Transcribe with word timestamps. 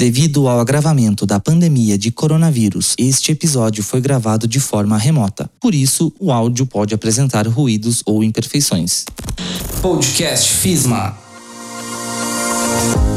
Devido 0.00 0.48
ao 0.48 0.58
agravamento 0.58 1.26
da 1.26 1.38
pandemia 1.38 1.98
de 1.98 2.10
coronavírus, 2.10 2.94
este 2.96 3.32
episódio 3.32 3.82
foi 3.84 4.00
gravado 4.00 4.48
de 4.48 4.58
forma 4.58 4.96
remota. 4.96 5.50
Por 5.60 5.74
isso, 5.74 6.10
o 6.18 6.32
áudio 6.32 6.64
pode 6.64 6.94
apresentar 6.94 7.46
ruídos 7.46 8.02
ou 8.06 8.24
imperfeições. 8.24 9.04
Podcast 9.82 10.52
FISMA. 10.54 11.14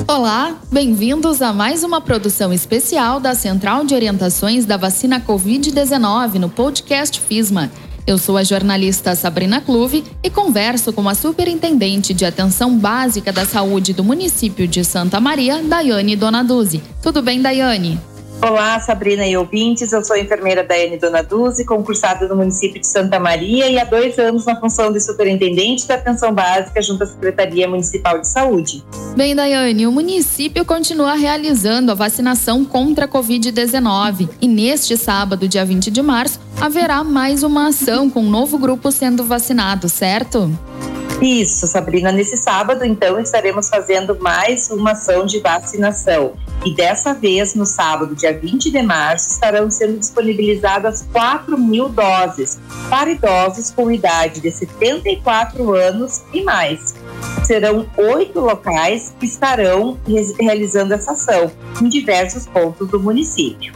Olá, 0.05 0.57
bem-vindos 0.69 1.41
a 1.41 1.53
mais 1.53 1.85
uma 1.85 2.01
produção 2.01 2.51
especial 2.51 3.17
da 3.17 3.33
Central 3.33 3.85
de 3.85 3.95
Orientações 3.95 4.65
da 4.65 4.75
Vacina 4.75 5.21
Covid-19 5.21 6.33
no 6.33 6.49
podcast 6.49 7.17
FISMA. 7.17 7.71
Eu 8.05 8.17
sou 8.17 8.37
a 8.37 8.43
jornalista 8.43 9.15
Sabrina 9.15 9.61
Clube 9.61 10.03
e 10.21 10.29
converso 10.29 10.91
com 10.91 11.07
a 11.07 11.15
superintendente 11.15 12.13
de 12.13 12.25
atenção 12.25 12.77
básica 12.77 13.31
da 13.31 13.45
saúde 13.45 13.93
do 13.93 14.03
município 14.03 14.67
de 14.67 14.83
Santa 14.83 15.21
Maria, 15.21 15.63
Daiane 15.63 16.15
Donaduzzi. 16.15 16.83
Tudo 17.01 17.21
bem, 17.21 17.41
Daiane? 17.41 18.12
Olá, 18.41 18.79
Sabrina 18.79 19.25
e 19.25 19.37
ouvintes. 19.37 19.91
Eu 19.91 20.03
sou 20.03 20.17
enfermeira 20.17 20.63
Daiane 20.63 20.97
Donaduzzi, 20.97 21.65
concursada 21.65 22.27
no 22.27 22.35
município 22.35 22.79
de 22.79 22.87
Santa 22.87 23.19
Maria 23.19 23.69
e 23.69 23.79
há 23.79 23.85
dois 23.85 24.17
anos 24.19 24.45
na 24.45 24.59
função 24.59 24.91
de 24.91 24.99
superintendente 24.99 25.87
da 25.87 25.95
atenção 25.95 26.33
básica 26.33 26.81
junto 26.81 27.03
à 27.03 27.07
Secretaria 27.07 27.67
Municipal 27.67 28.19
de 28.19 28.27
Saúde. 28.27 28.83
Bem, 29.15 29.35
Daiane, 29.35 29.87
o 29.87 29.91
município 29.91 30.65
continua 30.65 31.13
realizando 31.13 31.91
a 31.91 31.95
vacinação 31.95 32.65
contra 32.65 33.05
a 33.05 33.07
Covid-19 33.07 34.29
e 34.41 34.47
neste 34.47 34.97
sábado, 34.97 35.47
dia 35.47 35.63
20 35.63 35.89
de 35.89 36.01
março, 36.01 36.39
haverá 36.59 37.03
mais 37.03 37.43
uma 37.43 37.67
ação 37.67 38.09
com 38.09 38.21
um 38.21 38.29
novo 38.29 38.57
grupo 38.57 38.91
sendo 38.91 39.23
vacinado, 39.23 39.87
certo? 39.87 40.51
Isso, 41.23 41.65
Sabrina. 41.67 42.11
Nesse 42.11 42.35
sábado, 42.35 42.83
então, 42.83 43.17
estaremos 43.17 43.69
fazendo 43.69 44.19
mais 44.19 44.69
uma 44.69 44.91
ação 44.91 45.25
de 45.25 45.39
vacinação. 45.39 46.33
E 46.65 46.75
dessa 46.75 47.13
vez, 47.13 47.55
no 47.55 47.65
sábado, 47.65 48.13
dia 48.13 48.37
20 48.37 48.69
de 48.69 48.81
março, 48.81 49.29
estarão 49.29 49.71
sendo 49.71 49.97
disponibilizadas 49.97 51.07
4 51.13 51.57
mil 51.57 51.87
doses 51.87 52.59
para 52.89 53.09
idosos 53.09 53.71
com 53.71 53.89
idade 53.89 54.41
de 54.41 54.51
74 54.51 55.73
anos 55.73 56.23
e 56.33 56.43
mais. 56.43 56.93
Serão 57.45 57.87
oito 57.95 58.41
locais 58.41 59.13
que 59.17 59.25
estarão 59.25 59.97
realizando 60.37 60.93
essa 60.93 61.13
ação 61.13 61.49
em 61.81 61.87
diversos 61.87 62.45
pontos 62.47 62.89
do 62.89 62.99
município. 62.99 63.73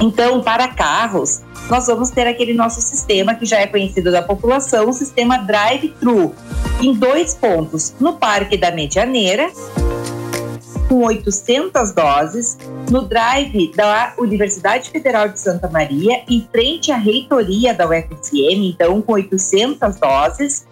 Então, 0.00 0.42
para 0.42 0.66
carros, 0.66 1.42
nós 1.70 1.86
vamos 1.86 2.10
ter 2.10 2.26
aquele 2.26 2.52
nosso 2.52 2.82
sistema 2.82 3.34
que 3.34 3.46
já 3.46 3.60
é 3.60 3.66
conhecido 3.66 4.10
da 4.10 4.20
população, 4.20 4.88
o 4.88 4.92
sistema 4.92 5.38
drive-thru, 5.38 6.34
em 6.82 6.92
dois 6.92 7.34
pontos, 7.34 7.94
no 8.00 8.14
Parque 8.14 8.56
da 8.56 8.72
Medianeira, 8.72 9.48
com 10.88 11.04
800 11.04 11.92
doses, 11.92 12.58
no 12.90 13.02
drive 13.02 13.72
da 13.76 14.14
Universidade 14.18 14.90
Federal 14.90 15.28
de 15.28 15.38
Santa 15.38 15.70
Maria, 15.70 16.24
em 16.28 16.44
frente 16.50 16.90
à 16.90 16.96
reitoria 16.96 17.72
da 17.72 17.88
UFSM, 17.88 18.68
então 18.68 19.00
com 19.00 19.12
800 19.12 19.96
doses. 19.96 20.66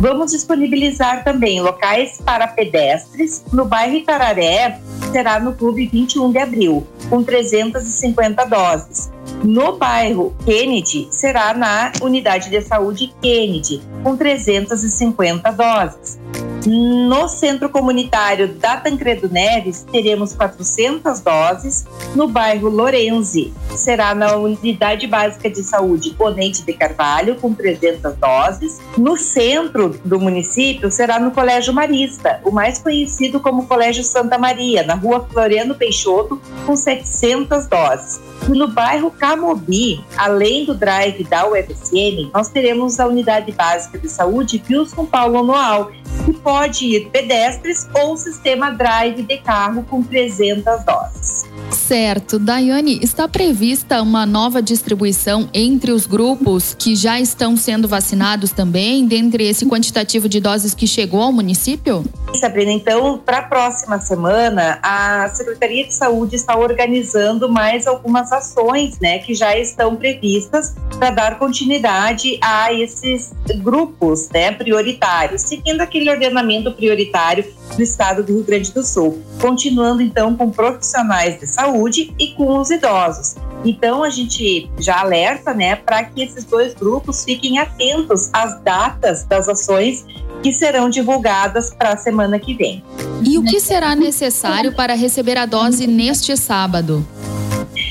Vamos 0.00 0.30
disponibilizar 0.30 1.24
também 1.24 1.60
locais 1.60 2.20
para 2.24 2.46
pedestres 2.46 3.44
no 3.52 3.64
bairro 3.64 3.96
Itararé, 3.96 4.78
será 5.10 5.40
no 5.40 5.52
Clube 5.54 5.86
21 5.86 6.30
de 6.30 6.38
Abril, 6.38 6.86
com 7.10 7.24
350 7.24 8.44
doses. 8.44 9.13
No 9.44 9.76
bairro 9.76 10.34
Kennedy, 10.46 11.06
será 11.10 11.52
na 11.52 11.92
Unidade 12.00 12.48
de 12.48 12.62
Saúde 12.62 13.12
Kennedy, 13.20 13.82
com 14.02 14.16
350 14.16 15.50
doses. 15.50 16.18
No 16.66 17.28
Centro 17.28 17.68
Comunitário 17.68 18.48
da 18.54 18.78
Tancredo 18.78 19.28
Neves, 19.28 19.84
teremos 19.92 20.32
400 20.32 21.20
doses. 21.20 21.86
No 22.14 22.26
bairro 22.26 22.70
Lorenzi, 22.70 23.52
será 23.76 24.14
na 24.14 24.36
Unidade 24.36 25.06
Básica 25.06 25.50
de 25.50 25.62
Saúde 25.62 26.10
Ponente 26.12 26.62
de 26.62 26.72
Carvalho, 26.72 27.36
com 27.36 27.52
300 27.52 28.16
doses. 28.16 28.80
No 28.96 29.16
centro 29.18 30.00
do 30.04 30.18
município, 30.18 30.90
será 30.90 31.18
no 31.18 31.32
Colégio 31.32 31.74
Marista, 31.74 32.40
o 32.44 32.50
mais 32.50 32.78
conhecido 32.78 33.40
como 33.40 33.66
Colégio 33.66 34.02
Santa 34.02 34.38
Maria, 34.38 34.82
na 34.84 34.94
rua 34.94 35.26
Floriano 35.30 35.74
Peixoto, 35.74 36.40
com 36.64 36.74
700 36.74 37.66
doses. 37.66 38.20
E 38.48 38.52
no 38.52 38.68
bairro 38.68 39.10
Camobi, 39.10 40.04
além 40.16 40.64
do 40.64 40.74
drive 40.74 41.24
da 41.24 41.46
UFSM, 41.46 42.30
nós 42.32 42.48
teremos 42.48 43.00
a 43.00 43.06
Unidade 43.06 43.52
Básica 43.52 43.98
de 43.98 44.08
Saúde 44.08 44.62
Wilson 44.68 45.06
Paulo 45.06 45.42
Noal, 45.42 45.90
que 46.24 46.32
pode 46.32 46.86
ir 46.86 47.08
pedestres 47.10 47.88
ou 47.94 48.16
sistema 48.16 48.70
drive 48.70 49.22
de 49.22 49.38
carro 49.38 49.84
com 49.84 50.02
300 50.02 50.84
doses. 50.84 51.44
Certo. 51.70 52.38
Daiane, 52.38 52.98
está 53.02 53.28
prevista 53.28 54.00
uma 54.00 54.24
nova 54.24 54.62
distribuição 54.62 55.48
entre 55.52 55.92
os 55.92 56.06
grupos 56.06 56.74
que 56.74 56.94
já 56.94 57.20
estão 57.20 57.56
sendo 57.56 57.88
vacinados 57.88 58.52
também, 58.52 59.06
dentre 59.06 59.44
esse 59.44 59.66
quantitativo 59.66 60.28
de 60.28 60.40
doses 60.40 60.74
que 60.74 60.86
chegou 60.86 61.20
ao 61.20 61.32
município? 61.32 62.04
Sabrina, 62.38 62.72
então, 62.72 63.18
para 63.18 63.38
a 63.38 63.42
próxima 63.42 64.00
semana, 64.00 64.78
a 64.82 65.28
Secretaria 65.28 65.86
de 65.86 65.94
Saúde 65.94 66.36
está 66.36 66.56
organizando 66.56 67.48
mais 67.48 67.86
algumas 67.86 68.32
ações, 68.32 68.98
né, 69.00 69.18
que 69.18 69.34
já 69.34 69.56
estão 69.56 69.96
previstas 69.96 70.74
para 70.98 71.10
dar 71.10 71.38
continuidade 71.38 72.38
a 72.42 72.72
esses 72.72 73.32
grupos, 73.62 74.28
né, 74.30 74.52
prioritários, 74.52 75.42
seguindo 75.42 75.80
aquele 75.80 76.10
ordenamento 76.10 76.72
prioritário 76.72 77.44
do 77.74 77.82
estado 77.82 78.22
do 78.22 78.34
Rio 78.34 78.44
Grande 78.44 78.72
do 78.72 78.82
Sul. 78.82 79.22
Continuando, 79.40 80.02
então, 80.02 80.36
com 80.36 80.50
profissionais 80.50 81.38
de 81.38 81.46
saúde 81.46 82.14
e 82.18 82.28
com 82.34 82.58
os 82.58 82.70
idosos. 82.70 83.36
Então, 83.64 84.02
a 84.02 84.10
gente 84.10 84.70
já 84.78 85.00
alerta, 85.00 85.54
né, 85.54 85.76
para 85.76 86.04
que 86.04 86.22
esses 86.22 86.44
dois 86.44 86.74
grupos 86.74 87.24
fiquem 87.24 87.58
atentos 87.58 88.28
às 88.32 88.60
datas 88.62 89.24
das 89.24 89.48
ações 89.48 90.04
que 90.42 90.52
serão 90.52 90.88
divulgadas 90.88 91.72
para 91.74 91.92
a 91.92 91.96
semana 91.96 92.38
que 92.38 92.54
vem. 92.54 92.84
E 93.22 93.38
o 93.38 93.44
que 93.44 93.60
será 93.60 93.94
necessário 93.94 94.72
para 94.72 94.94
receber 94.94 95.38
a 95.38 95.46
dose 95.46 95.86
neste 95.86 96.36
sábado? 96.36 97.06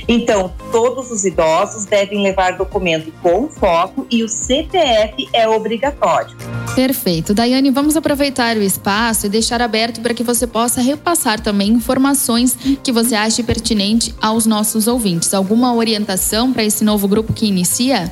Então, 0.08 0.54
todos 0.72 1.12
os 1.12 1.24
idosos 1.26 1.86
devem 1.86 2.22
levar 2.22 2.58
documento 2.58 3.12
com 3.22 3.48
foto 3.50 4.06
e 4.10 4.24
o 4.24 4.28
CPF 4.28 5.28
é 5.34 5.48
obrigatório. 5.48 6.36
Perfeito. 6.76 7.34
Daiane, 7.34 7.70
vamos 7.70 7.96
aproveitar 7.96 8.58
o 8.58 8.62
espaço 8.62 9.28
e 9.28 9.30
deixar 9.30 9.62
aberto 9.62 10.02
para 10.02 10.14
que 10.14 10.24
você 10.24 10.48
possa 10.48 10.82
repassar 10.82 11.40
também 11.40 11.70
informações 11.70 12.58
que 12.84 12.92
você 12.92 13.16
ache 13.16 13.44
pertinente 13.44 14.14
aos 14.22 14.46
nossos 14.46 14.88
ouvintes. 14.88 15.34
Alguma 15.34 15.74
orientação 15.74 16.52
para 16.52 16.64
esse 16.64 16.84
novo 16.84 17.08
grupo 17.08 17.32
que 17.32 17.46
inicia? 17.46 18.12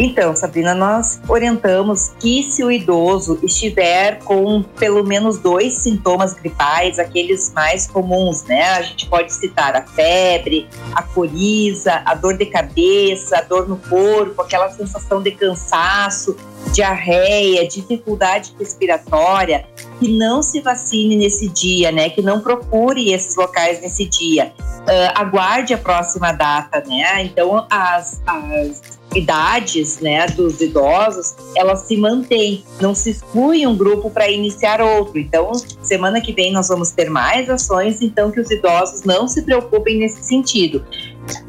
Então, 0.00 0.36
Sabrina, 0.36 0.76
nós 0.76 1.20
orientamos 1.28 2.12
que 2.20 2.44
se 2.44 2.62
o 2.62 2.70
idoso 2.70 3.36
estiver 3.42 4.20
com 4.20 4.62
pelo 4.62 5.02
menos 5.02 5.38
dois 5.38 5.74
sintomas 5.74 6.34
gripais, 6.34 7.00
aqueles 7.00 7.52
mais 7.52 7.88
comuns, 7.88 8.44
né? 8.44 8.62
A 8.74 8.82
gente 8.82 9.08
pode 9.08 9.32
citar 9.32 9.74
a 9.74 9.82
febre, 9.82 10.68
a 10.94 11.02
coriza, 11.02 12.00
a 12.04 12.14
dor 12.14 12.36
de 12.36 12.46
cabeça, 12.46 13.38
a 13.38 13.40
dor 13.40 13.68
no 13.68 13.76
corpo, 13.76 14.40
aquela 14.40 14.70
sensação 14.70 15.20
de 15.20 15.32
cansaço, 15.32 16.36
diarreia, 16.72 17.66
dificuldade 17.66 18.54
respiratória, 18.56 19.66
que 19.98 20.16
não 20.16 20.42
se 20.44 20.60
vacine 20.60 21.16
nesse 21.16 21.48
dia, 21.48 21.90
né? 21.90 22.08
Que 22.08 22.22
não 22.22 22.40
procure 22.40 23.12
esses 23.12 23.34
locais 23.34 23.80
nesse 23.80 24.04
dia. 24.04 24.52
Uh, 24.60 25.10
aguarde 25.16 25.74
a 25.74 25.78
próxima 25.78 26.30
data, 26.30 26.84
né? 26.86 27.24
Então, 27.24 27.66
as, 27.68 28.22
as 28.24 28.97
idades 29.14 30.00
né, 30.00 30.26
dos 30.28 30.60
idosos, 30.60 31.34
elas 31.56 31.80
se 31.80 31.96
mantêm, 31.96 32.64
não 32.80 32.94
se 32.94 33.10
exclui 33.10 33.66
um 33.66 33.76
grupo 33.76 34.10
para 34.10 34.30
iniciar 34.30 34.80
outro. 34.80 35.18
Então, 35.18 35.52
semana 35.82 36.20
que 36.20 36.32
vem 36.32 36.52
nós 36.52 36.68
vamos 36.68 36.90
ter 36.90 37.08
mais 37.08 37.48
ações, 37.48 38.00
então 38.02 38.30
que 38.30 38.40
os 38.40 38.50
idosos 38.50 39.02
não 39.04 39.26
se 39.26 39.42
preocupem 39.42 39.98
nesse 39.98 40.22
sentido. 40.24 40.84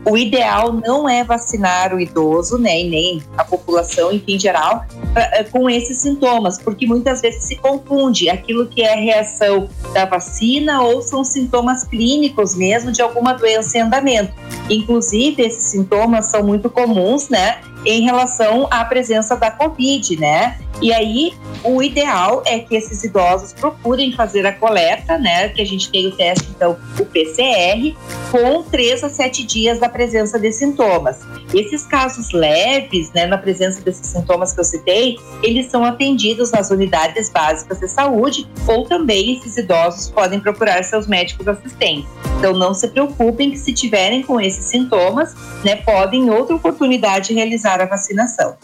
O 0.06 0.18
ideal 0.18 0.74
não 0.74 1.08
é 1.08 1.24
vacinar 1.24 1.94
o 1.94 2.00
idoso, 2.00 2.58
né, 2.58 2.82
e 2.82 2.90
nem 2.90 3.24
a 3.38 3.44
população, 3.44 4.12
enfim, 4.12 4.40
geral, 4.40 4.86
eh, 5.16 5.44
com 5.44 5.70
esses 5.70 6.00
sintomas, 6.00 6.58
porque 6.58 6.88
muitas 6.88 7.22
vezes 7.22 7.44
se 7.44 7.56
confunde 7.58 8.30
aquilo 8.30 8.68
que 8.68 8.82
é 8.82 8.96
reação 8.96 9.70
da 9.94 10.06
vacina 10.06 10.82
ou 10.82 11.02
são 11.02 11.24
sintomas 11.24 11.84
clínicos 11.84 12.56
mesmo 12.56 12.92
de 12.92 13.02
alguma 13.02 13.34
doença 13.34 13.78
em 13.78 13.82
andamento. 13.82 14.34
Inclusive, 14.70 15.44
esses 15.44 15.64
sintomas 15.64 16.28
são 16.28 16.44
muito 16.44 16.70
comuns, 16.70 17.30
né, 17.30 17.60
em 17.86 18.02
relação 18.02 18.68
à 18.70 18.84
presença 18.86 19.36
da 19.36 19.52
Covid, 19.52 20.18
né? 20.18 20.58
E 20.82 20.94
aí, 20.94 21.34
o 21.64 21.84
ideal 21.84 22.42
é 22.46 22.60
que 22.60 22.76
esses 22.76 23.04
idosos 23.04 23.52
procurem 23.52 24.14
fazer 24.14 24.46
a 24.46 24.54
coleta, 24.54 25.18
né? 25.18 25.50
Que 25.50 25.62
a 25.62 25.66
gente 25.66 25.92
tem 25.92 26.08
o 26.08 26.12
teste, 26.12 26.48
então, 26.56 26.78
o 26.98 27.06
PCR, 27.06 27.96
com 28.32 28.64
três 28.64 29.04
a 29.04 29.10
sete 29.10 29.46
dias 29.46 29.69
da 29.78 29.90
presença 29.90 30.40
de 30.40 30.52
sintomas. 30.52 31.20
Esses 31.54 31.86
casos 31.86 32.32
leves, 32.32 33.12
né, 33.14 33.26
na 33.26 33.38
presença 33.38 33.82
desses 33.82 34.08
sintomas 34.08 34.54
que 34.54 34.60
eu 34.60 34.64
citei, 34.64 35.18
eles 35.44 35.70
são 35.70 35.84
atendidos 35.84 36.52
nas 36.52 36.72
unidades 36.72 37.30
básicas 37.30 37.80
de 37.80 37.88
saúde 37.88 38.48
ou 38.68 38.86
também 38.86 39.38
esses 39.38 39.58
idosos 39.58 40.10
podem 40.10 40.40
procurar 40.40 40.84
seus 40.84 41.06
médicos 41.06 41.48
assistentes. 41.48 42.10
Então 42.38 42.54
não 42.54 42.74
se 42.74 42.88
preocupem 42.88 43.52
que 43.52 43.58
se 43.58 43.74
tiverem 43.74 44.24
com 44.24 44.40
esses 44.40 44.66
sintomas, 44.66 45.36
né, 45.64 45.76
podem 45.76 46.24
em 46.24 46.30
outra 46.30 46.56
oportunidade 46.56 47.34
realizar 47.34 47.82
a 47.82 47.86
vacinação. 47.86 48.56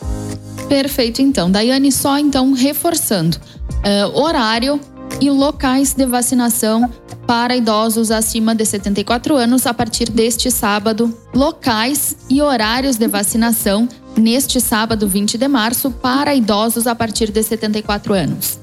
Perfeito, 0.68 1.22
então. 1.22 1.52
Daiane, 1.52 1.92
só 1.92 2.18
então 2.18 2.54
reforçando. 2.54 3.38
Uh, 3.84 4.20
horário 4.20 4.80
e 5.22 5.30
locais 5.30 5.94
de 5.94 6.06
vacinação 6.06 6.90
para 7.26 7.56
idosos 7.56 8.12
acima 8.12 8.54
de 8.54 8.66
74 8.66 9.36
anos 9.36 9.66
a 9.66 9.74
partir 9.74 10.10
deste 10.10 10.52
sábado. 10.52 11.14
Locais 11.34 12.16
e 12.30 12.42
horários 12.42 12.98
de 12.98 13.08
vacinação 13.08 13.88
neste 14.18 14.62
sábado 14.62 15.08
20 15.08 15.38
de 15.38 15.48
março 15.48 15.92
para 15.92 16.36
idosos 16.36 16.88
a 16.88 16.96
partir 16.96 17.32
de 17.32 17.42
74 17.42 18.14
anos. 18.14 18.60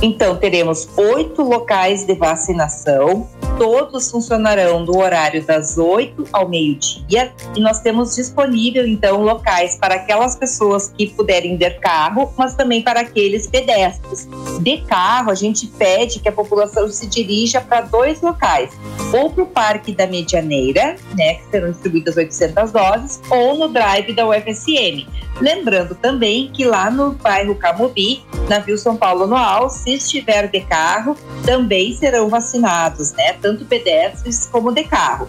Então, 0.00 0.36
teremos 0.36 0.88
oito 0.96 1.42
locais 1.42 2.04
de 2.04 2.14
vacinação 2.14 3.28
todos 3.58 4.10
funcionarão 4.10 4.84
do 4.84 4.96
horário 4.96 5.44
das 5.44 5.78
8 5.78 6.28
ao 6.32 6.48
meio-dia 6.48 7.32
e 7.54 7.60
nós 7.60 7.80
temos 7.80 8.14
disponível 8.14 8.86
então 8.86 9.22
locais 9.22 9.76
para 9.76 9.94
aquelas 9.94 10.36
pessoas 10.36 10.92
que 10.96 11.08
puderem 11.08 11.56
ter 11.56 11.78
carro, 11.80 12.32
mas 12.36 12.54
também 12.54 12.82
para 12.82 13.00
aqueles 13.00 13.46
pedestres. 13.46 14.28
De 14.60 14.78
carro, 14.82 15.30
a 15.30 15.34
gente 15.34 15.66
pede 15.66 16.20
que 16.20 16.28
a 16.28 16.32
população 16.32 16.88
se 16.88 17.06
dirija 17.06 17.60
para 17.60 17.82
dois 17.82 18.20
locais, 18.20 18.70
ou 19.12 19.30
para 19.30 19.42
o 19.44 19.46
Parque 19.46 19.92
da 19.92 20.06
Medianeira, 20.06 20.96
né, 21.16 21.34
que 21.34 21.50
serão 21.50 21.70
distribuídas 21.70 22.16
800 22.16 22.72
doses, 22.72 23.20
ou 23.30 23.56
no 23.56 23.68
drive 23.68 24.12
da 24.12 24.26
UFSM. 24.26 25.06
Lembrando 25.40 25.94
também 25.94 26.50
que 26.52 26.64
lá 26.64 26.90
no 26.90 27.12
bairro 27.12 27.54
Camobi, 27.54 28.22
na 28.48 28.58
Vila 28.58 28.78
São 28.78 28.96
Paulo 28.96 29.24
Anual, 29.24 29.70
se 29.70 29.94
estiver 29.94 30.48
de 30.48 30.60
carro, 30.60 31.16
também 31.44 31.94
serão 31.94 32.28
vacinados, 32.28 33.12
né? 33.12 33.32
Tanto 33.42 33.64
pedestres 33.64 34.48
como 34.50 34.72
de 34.72 34.84
carro. 34.84 35.28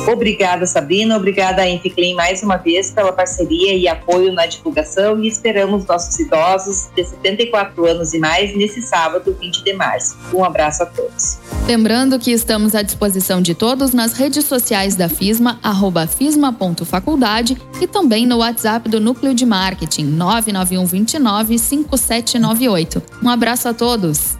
Obrigada, 0.08 0.66
Sabrina. 0.66 1.16
Obrigada 1.18 1.60
a 1.60 1.68
Inficlin 1.68 2.14
mais 2.14 2.42
uma 2.42 2.56
vez 2.56 2.90
pela 2.90 3.12
parceria 3.12 3.74
e 3.74 3.86
apoio 3.86 4.32
na 4.32 4.46
divulgação 4.46 5.22
e 5.22 5.28
esperamos 5.28 5.84
nossos 5.84 6.18
idosos 6.18 6.88
de 6.96 7.04
74 7.04 7.86
anos 7.86 8.14
e 8.14 8.18
mais 8.18 8.56
nesse 8.56 8.80
sábado, 8.80 9.36
20 9.38 9.62
de 9.62 9.74
março. 9.74 10.16
Um 10.32 10.42
abraço 10.42 10.82
a 10.82 10.86
todos. 10.86 11.38
Lembrando 11.66 12.18
que 12.18 12.30
estamos 12.30 12.74
à 12.74 12.80
disposição 12.80 13.42
de 13.42 13.54
todos 13.54 13.92
nas 13.92 14.14
redes 14.14 14.46
sociais 14.46 14.96
da 14.96 15.10
FISMA, 15.10 15.60
arroba 15.62 16.06
fisma.faculdade 16.06 17.58
e 17.78 17.86
também 17.86 18.26
no 18.26 18.38
WhatsApp 18.38 18.88
do 18.88 18.98
Núcleo 18.98 19.34
de 19.34 19.44
Marketing 19.44 20.04
991 20.04 20.86
29 20.86 21.58
5798. 21.58 23.02
Um 23.22 23.28
abraço 23.28 23.68
a 23.68 23.74
todos. 23.74 24.37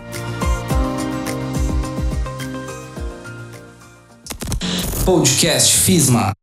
Podcast 5.08 5.72
FISMA. 5.72 6.34